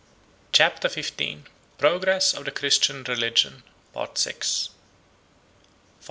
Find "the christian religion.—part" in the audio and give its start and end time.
2.45-4.17